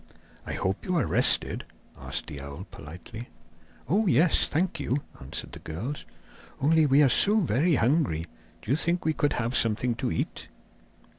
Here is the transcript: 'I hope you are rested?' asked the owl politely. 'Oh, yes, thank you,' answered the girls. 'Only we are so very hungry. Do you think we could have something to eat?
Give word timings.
'I 0.47 0.53
hope 0.53 0.83
you 0.83 0.95
are 0.95 1.05
rested?' 1.05 1.63
asked 1.95 2.25
the 2.25 2.41
owl 2.41 2.65
politely. 2.71 3.29
'Oh, 3.87 4.07
yes, 4.07 4.47
thank 4.47 4.79
you,' 4.79 5.03
answered 5.19 5.51
the 5.51 5.59
girls. 5.59 6.05
'Only 6.59 6.87
we 6.87 7.03
are 7.03 7.07
so 7.07 7.35
very 7.39 7.75
hungry. 7.75 8.25
Do 8.63 8.71
you 8.71 8.77
think 8.77 9.05
we 9.05 9.13
could 9.13 9.33
have 9.33 9.55
something 9.55 9.93
to 9.97 10.11
eat? 10.11 10.47